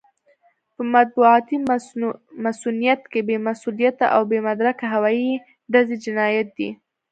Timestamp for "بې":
3.27-3.37, 4.29-4.39